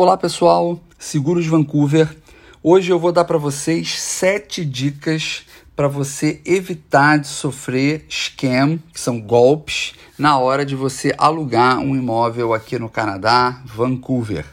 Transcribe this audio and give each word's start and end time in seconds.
Olá 0.00 0.16
pessoal, 0.16 0.78
Seguros 0.96 1.44
Vancouver. 1.48 2.16
Hoje 2.62 2.88
eu 2.88 3.00
vou 3.00 3.10
dar 3.10 3.24
para 3.24 3.36
vocês 3.36 4.00
sete 4.00 4.64
dicas 4.64 5.42
para 5.74 5.88
você 5.88 6.40
evitar 6.44 7.18
de 7.18 7.26
sofrer 7.26 8.06
scam, 8.08 8.78
que 8.92 9.00
são 9.00 9.20
golpes, 9.20 9.94
na 10.16 10.38
hora 10.38 10.64
de 10.64 10.76
você 10.76 11.12
alugar 11.18 11.80
um 11.80 11.96
imóvel 11.96 12.54
aqui 12.54 12.78
no 12.78 12.88
Canadá, 12.88 13.60
Vancouver. 13.64 14.46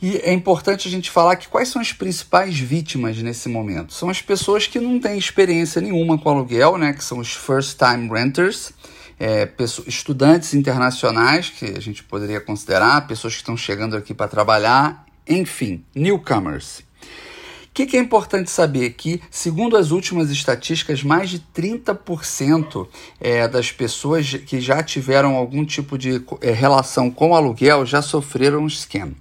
E 0.00 0.18
é 0.18 0.32
importante 0.32 0.86
a 0.86 0.90
gente 0.92 1.10
falar 1.10 1.34
que 1.34 1.48
quais 1.48 1.68
são 1.68 1.82
as 1.82 1.92
principais 1.92 2.56
vítimas 2.56 3.20
nesse 3.20 3.48
momento? 3.48 3.92
São 3.92 4.08
as 4.08 4.22
pessoas 4.22 4.64
que 4.64 4.78
não 4.78 5.00
têm 5.00 5.18
experiência 5.18 5.82
nenhuma 5.82 6.16
com 6.16 6.30
aluguel, 6.30 6.78
né? 6.78 6.92
Que 6.92 7.02
são 7.02 7.18
os 7.18 7.32
first 7.32 7.76
time 7.76 8.08
renters 8.08 8.72
é, 9.20 9.44
pessoas, 9.44 9.86
estudantes 9.86 10.54
internacionais, 10.54 11.50
que 11.50 11.66
a 11.66 11.80
gente 11.80 12.02
poderia 12.02 12.40
considerar, 12.40 13.06
pessoas 13.06 13.34
que 13.34 13.40
estão 13.40 13.54
chegando 13.54 13.94
aqui 13.94 14.14
para 14.14 14.26
trabalhar, 14.26 15.04
enfim, 15.28 15.84
newcomers. 15.94 16.78
O 16.78 17.72
que, 17.72 17.86
que, 17.86 17.96
é 17.96 18.00
importante 18.00 18.50
saber? 18.50 18.90
Que, 18.94 19.22
segundo 19.30 19.76
as 19.76 19.90
últimas 19.90 20.30
estatísticas, 20.30 21.04
mais 21.04 21.30
de 21.30 21.38
30% 21.54 22.88
é, 23.20 23.46
das 23.46 23.70
pessoas 23.70 24.34
que 24.34 24.60
já 24.60 24.82
tiveram 24.82 25.36
algum 25.36 25.64
tipo 25.64 25.96
de 25.96 26.24
é, 26.40 26.50
relação 26.50 27.10
com 27.10 27.34
aluguel 27.34 27.86
já 27.86 28.02
sofreram 28.02 28.64
um 28.64 28.68
scam. 28.68 29.12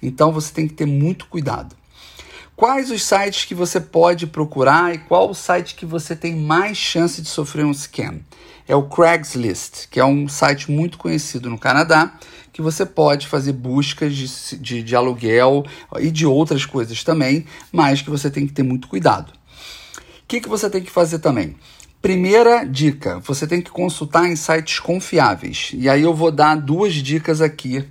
Então 0.00 0.32
você 0.32 0.52
tem 0.52 0.66
que 0.66 0.74
ter 0.74 0.86
muito 0.86 1.26
cuidado. 1.26 1.76
Quais 2.56 2.90
os 2.90 3.02
sites 3.02 3.44
que 3.44 3.54
você 3.54 3.80
pode 3.80 4.26
procurar 4.26 4.94
e 4.94 4.98
qual 4.98 5.30
o 5.30 5.34
site 5.34 5.74
que 5.74 5.84
você 5.84 6.16
tem 6.16 6.34
mais 6.36 6.78
chance 6.78 7.20
de 7.20 7.28
sofrer 7.28 7.64
um 7.64 7.74
scam? 7.74 8.20
É 8.70 8.76
o 8.76 8.84
Craigslist, 8.84 9.88
que 9.90 9.98
é 9.98 10.04
um 10.04 10.28
site 10.28 10.70
muito 10.70 10.96
conhecido 10.96 11.50
no 11.50 11.58
Canadá, 11.58 12.14
que 12.52 12.62
você 12.62 12.86
pode 12.86 13.26
fazer 13.26 13.52
buscas 13.52 14.14
de, 14.14 14.58
de, 14.58 14.82
de 14.84 14.94
aluguel 14.94 15.66
e 15.98 16.08
de 16.08 16.24
outras 16.24 16.64
coisas 16.64 17.02
também, 17.02 17.44
mas 17.72 18.00
que 18.00 18.08
você 18.08 18.30
tem 18.30 18.46
que 18.46 18.52
ter 18.52 18.62
muito 18.62 18.86
cuidado. 18.86 19.32
O 19.32 20.26
que, 20.28 20.40
que 20.40 20.48
você 20.48 20.70
tem 20.70 20.80
que 20.80 20.90
fazer 20.90 21.18
também? 21.18 21.56
Primeira 22.00 22.62
dica: 22.62 23.18
você 23.18 23.44
tem 23.44 23.60
que 23.60 23.72
consultar 23.72 24.30
em 24.30 24.36
sites 24.36 24.78
confiáveis. 24.78 25.72
E 25.74 25.88
aí 25.88 26.02
eu 26.02 26.14
vou 26.14 26.30
dar 26.30 26.54
duas 26.54 26.94
dicas 26.94 27.40
aqui, 27.40 27.84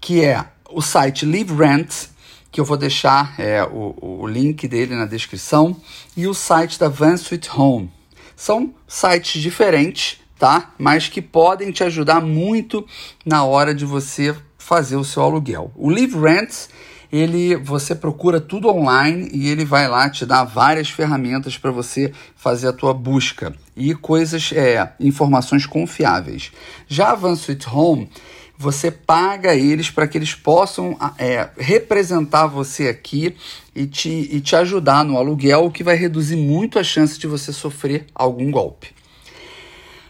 que 0.00 0.24
é 0.24 0.44
o 0.68 0.82
site 0.82 1.24
Live 1.24 1.54
Rent, 1.54 2.08
que 2.50 2.60
eu 2.60 2.64
vou 2.64 2.76
deixar 2.76 3.38
é, 3.38 3.62
o, 3.62 3.94
o 4.22 4.26
link 4.26 4.66
dele 4.66 4.96
na 4.96 5.06
descrição, 5.06 5.80
e 6.16 6.26
o 6.26 6.34
site 6.34 6.80
da 6.80 6.88
Van 6.88 7.14
Home. 7.56 7.93
São 8.36 8.74
sites 8.86 9.40
diferentes, 9.40 10.20
tá? 10.38 10.72
Mas 10.78 11.08
que 11.08 11.22
podem 11.22 11.70
te 11.70 11.84
ajudar 11.84 12.20
muito 12.20 12.86
na 13.24 13.44
hora 13.44 13.74
de 13.74 13.84
você 13.84 14.34
fazer 14.58 14.96
o 14.96 15.04
seu 15.04 15.22
aluguel. 15.22 15.70
O 15.76 15.90
Live 15.90 16.18
Rent, 16.18 16.68
ele 17.12 17.54
você 17.56 17.94
procura 17.94 18.40
tudo 18.40 18.68
online 18.68 19.28
e 19.32 19.48
ele 19.48 19.64
vai 19.64 19.86
lá 19.88 20.08
te 20.08 20.24
dar 20.24 20.44
várias 20.44 20.88
ferramentas 20.88 21.58
para 21.58 21.70
você 21.70 22.12
fazer 22.34 22.68
a 22.68 22.72
tua 22.72 22.94
busca 22.94 23.54
e 23.76 23.94
coisas, 23.94 24.52
é, 24.52 24.92
informações 24.98 25.66
confiáveis. 25.66 26.50
Já 26.88 27.10
a 27.10 27.14
Van 27.14 27.34
Sweet 27.34 27.68
Home 27.68 28.08
você 28.56 28.90
paga 28.90 29.54
eles 29.54 29.90
para 29.90 30.06
que 30.06 30.16
eles 30.16 30.34
possam 30.34 30.96
é, 31.18 31.48
representar 31.58 32.46
você 32.46 32.88
aqui 32.88 33.34
e 33.74 33.86
te, 33.86 34.08
e 34.08 34.40
te 34.40 34.54
ajudar 34.56 35.04
no 35.04 35.16
aluguel, 35.16 35.64
o 35.64 35.70
que 35.70 35.82
vai 35.82 35.96
reduzir 35.96 36.36
muito 36.36 36.78
a 36.78 36.84
chance 36.84 37.18
de 37.18 37.26
você 37.26 37.52
sofrer 37.52 38.06
algum 38.14 38.50
golpe. 38.50 38.94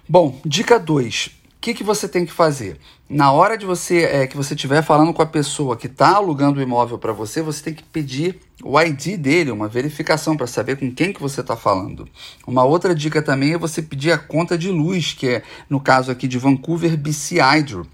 Bom, 0.09 0.39
dica 0.45 0.79
2. 0.79 1.27
O 1.27 1.31
que, 1.65 1.73
que 1.73 1.83
você 1.83 2.07
tem 2.07 2.27
que 2.27 2.33
fazer? 2.33 2.79
Na 3.09 3.33
hora 3.33 3.57
de 3.57 3.65
você 3.65 4.05
é, 4.05 4.27
que 4.27 4.37
você 4.37 4.53
estiver 4.53 4.83
falando 4.83 5.15
com 5.15 5.23
a 5.23 5.27
pessoa 5.27 5.79
que 5.79 5.87
está 5.87 6.17
alugando 6.17 6.61
o 6.61 6.63
imóvel 6.63 6.99
para 6.99 7.13
você, 7.13 7.41
você 7.41 7.65
tem 7.65 7.73
que 7.73 7.83
pedir 7.83 8.39
o 8.63 8.79
ID 8.79 9.17
dele, 9.17 9.51
uma 9.51 9.67
verificação 9.67 10.37
para 10.37 10.47
saber 10.47 10.77
com 10.77 10.91
quem 10.91 11.11
que 11.11 11.23
você 11.23 11.41
está 11.41 11.57
falando. 11.57 12.07
Uma 12.47 12.65
outra 12.65 12.95
dica 12.95 13.23
também 13.23 13.55
é 13.55 13.59
você 13.59 13.81
pedir 13.81 14.13
a 14.13 14.19
conta 14.19 14.59
de 14.59 14.71
luz, 14.71 15.15
que 15.15 15.27
é 15.27 15.43
no 15.69 15.81
caso 15.81 16.11
aqui 16.11 16.29
de 16.29 16.39
Vancouver 16.39 16.99
BC 16.99 17.41
Hydro 17.41 17.87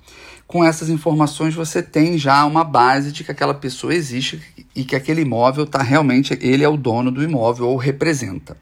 com 0.51 0.65
essas 0.65 0.89
informações 0.89 1.55
você 1.55 1.81
tem 1.81 2.19
já 2.19 2.45
uma 2.45 2.65
base 2.65 3.13
de 3.13 3.23
que 3.23 3.31
aquela 3.31 3.55
pessoa 3.55 3.95
existe 3.95 4.43
e 4.75 4.85
que 4.85 4.97
aquele 4.97 5.23
imóvel 5.23 5.63
está 5.63 5.81
realmente, 5.81 6.37
ele 6.43 6.65
é 6.65 6.69
o 6.69 6.77
dono 6.77 7.13
do 7.13 7.23
imóvel 7.23 7.69
ou 7.69 7.77
representa. 7.77 8.57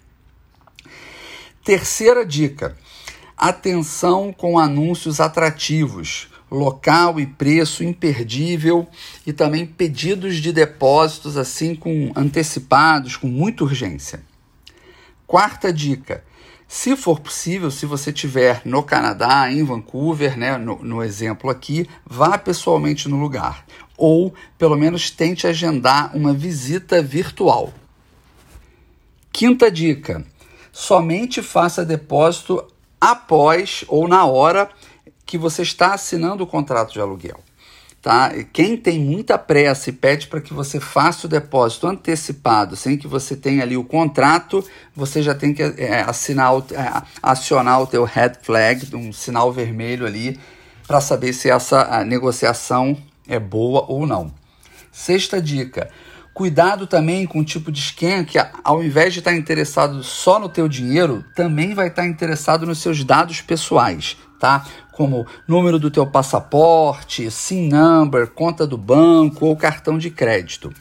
Terceira 1.65 2.27
dica: 2.27 2.77
atenção 3.35 4.35
com 4.35 4.59
anúncios 4.59 5.19
atrativos, 5.19 6.29
local 6.51 7.19
e 7.19 7.27
preço 7.27 7.83
imperdível 7.83 8.87
e 9.27 9.33
também 9.33 9.65
pedidos 9.65 10.37
de 10.37 10.53
depósitos 10.53 11.39
assim 11.39 11.75
com 11.75 12.13
antecipados, 12.15 13.17
com 13.17 13.29
muita 13.29 13.65
urgência. 13.65 14.23
Quarta 15.27 15.73
dica: 15.73 16.23
se 16.69 16.95
for 16.95 17.19
possível, 17.19 17.71
se 17.71 17.87
você 17.87 18.11
estiver 18.11 18.61
no 18.63 18.83
Canadá, 18.83 19.51
em 19.51 19.65
Vancouver, 19.65 20.37
né, 20.39 20.59
no, 20.59 20.77
no 20.85 21.03
exemplo 21.03 21.49
aqui, 21.49 21.89
vá 22.05 22.37
pessoalmente 22.37 23.09
no 23.09 23.19
lugar. 23.19 23.65
Ou, 23.97 24.35
pelo 24.59 24.77
menos, 24.77 25.11
tente 25.11 25.47
agendar 25.47 26.15
uma 26.15 26.35
visita 26.35 27.03
virtual. 27.03 27.73
Quinta 29.33 29.71
dica: 29.71 30.23
somente 30.71 31.41
faça 31.41 31.87
depósito 31.87 32.63
após 33.01 33.85
ou 33.89 34.07
na 34.07 34.27
hora 34.27 34.69
que 35.25 35.39
você 35.39 35.63
está 35.63 35.95
assinando 35.95 36.45
o 36.45 36.47
contrato 36.47 36.93
de 36.93 37.01
aluguel 37.01 37.48
tá? 38.09 38.33
Quem 38.55 38.75
tem 38.75 38.99
muita 38.99 39.37
pressa 39.37 39.91
e 39.91 39.93
pede 39.93 40.29
para 40.29 40.41
que 40.41 40.55
você 40.55 40.81
faça 40.81 41.27
o 41.27 41.29
depósito 41.29 41.87
antecipado, 41.87 42.75
sem 42.75 42.97
que 42.97 43.07
você 43.07 43.37
tenha 43.37 43.63
ali 43.63 43.77
o 43.77 43.85
contrato, 43.85 44.65
você 44.97 45.23
já 45.23 45.35
tem 45.35 45.53
que 45.53 45.63
é, 45.63 46.01
assinar, 46.01 46.55
é, 46.73 47.03
acionar 47.23 47.83
o 47.83 47.87
teu 47.87 48.05
red 48.05 48.33
flag, 48.41 48.97
um 48.97 49.13
sinal 49.13 49.53
vermelho 49.53 50.07
ali, 50.07 50.41
para 50.87 51.03
saber 51.03 51.35
se 51.35 51.51
essa 51.51 52.03
negociação 52.03 52.97
é 53.29 53.39
boa 53.39 53.85
ou 53.87 54.07
não. 54.07 54.33
Sexta 54.91 55.39
dica. 55.39 55.91
Cuidado 56.33 56.87
também 56.87 57.27
com 57.27 57.41
o 57.41 57.45
tipo 57.45 57.71
de 57.71 57.81
esquema 57.81 58.25
que, 58.25 58.39
ao 58.65 58.83
invés 58.83 59.13
de 59.13 59.19
estar 59.19 59.35
interessado 59.35 60.03
só 60.03 60.39
no 60.39 60.49
teu 60.49 60.67
dinheiro, 60.67 61.23
também 61.37 61.75
vai 61.75 61.89
estar 61.89 62.07
interessado 62.07 62.65
nos 62.65 62.79
seus 62.79 63.05
dados 63.05 63.43
pessoais, 63.43 64.17
tá? 64.39 64.65
Como 64.93 65.27
número 65.47 65.79
do 65.79 65.91
teu 65.91 66.07
passaporte, 66.07 67.31
SIM 67.31 67.69
number, 67.69 68.29
conta 68.29 68.67
do 68.67 68.77
banco 68.79 69.47
ou 69.47 69.57
cartão 69.57 69.99
de 69.99 70.11
crédito. 70.11 70.73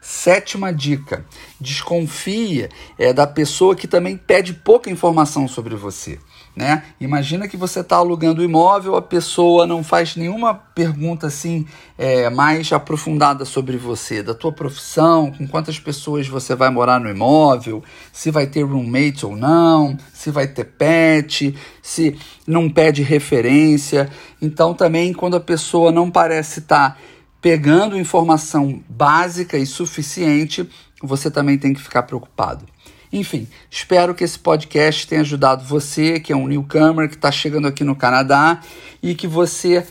Sétima 0.00 0.72
dica: 0.72 1.24
desconfia 1.60 2.68
é, 2.98 3.12
da 3.12 3.26
pessoa 3.26 3.76
que 3.76 3.86
também 3.86 4.16
pede 4.16 4.52
pouca 4.52 4.90
informação 4.90 5.46
sobre 5.46 5.76
você. 5.76 6.18
Né? 6.54 6.82
Imagina 7.00 7.48
que 7.48 7.56
você 7.56 7.80
está 7.80 7.96
alugando 7.96 8.42
o 8.42 8.44
imóvel, 8.44 8.94
a 8.94 9.00
pessoa 9.00 9.66
não 9.66 9.82
faz 9.82 10.16
nenhuma 10.16 10.52
pergunta 10.52 11.26
assim 11.26 11.66
é, 11.96 12.28
mais 12.28 12.70
aprofundada 12.74 13.46
sobre 13.46 13.78
você, 13.78 14.22
da 14.22 14.34
tua 14.34 14.52
profissão, 14.52 15.32
com 15.32 15.48
quantas 15.48 15.78
pessoas 15.78 16.28
você 16.28 16.54
vai 16.54 16.68
morar 16.68 17.00
no 17.00 17.08
imóvel, 17.08 17.82
se 18.12 18.30
vai 18.30 18.46
ter 18.46 18.64
roommate 18.64 19.24
ou 19.24 19.34
não, 19.34 19.96
se 20.12 20.30
vai 20.30 20.46
ter 20.46 20.64
pet, 20.64 21.56
se 21.80 22.18
não 22.46 22.68
pede 22.68 23.02
referência. 23.02 24.10
Então 24.40 24.74
também 24.74 25.14
quando 25.14 25.36
a 25.36 25.40
pessoa 25.40 25.90
não 25.90 26.10
parece 26.10 26.60
estar 26.60 26.90
tá 26.90 26.96
pegando 27.40 27.98
informação 27.98 28.82
básica 28.88 29.56
e 29.56 29.64
suficiente, 29.64 30.68
você 31.02 31.30
também 31.30 31.56
tem 31.56 31.72
que 31.72 31.80
ficar 31.80 32.02
preocupado. 32.02 32.66
Enfim, 33.12 33.46
espero 33.70 34.14
que 34.14 34.24
esse 34.24 34.38
podcast 34.38 35.06
tenha 35.06 35.20
ajudado 35.20 35.64
você, 35.64 36.18
que 36.18 36.32
é 36.32 36.36
um 36.36 36.46
newcomer, 36.46 37.08
que 37.08 37.14
está 37.14 37.30
chegando 37.30 37.68
aqui 37.68 37.84
no 37.84 37.94
Canadá, 37.94 38.60
e 39.02 39.14
que 39.14 39.26
você 39.26 39.86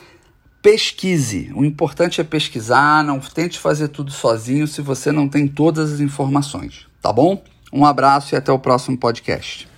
pesquise. 0.61 1.51
O 1.55 1.63
importante 1.63 2.19
é 2.19 2.23
pesquisar, 2.23 3.03
não 3.03 3.19
tente 3.19 3.59
fazer 3.59 3.89
tudo 3.89 4.11
sozinho 4.11 4.67
se 4.67 4.81
você 4.81 5.11
não 5.11 5.29
tem 5.29 5.47
todas 5.47 5.93
as 5.93 5.99
informações, 5.99 6.87
tá 7.01 7.13
bom? 7.13 7.43
Um 7.71 7.85
abraço 7.85 8.33
e 8.33 8.37
até 8.37 8.51
o 8.51 8.59
próximo 8.59 8.97
podcast. 8.97 9.70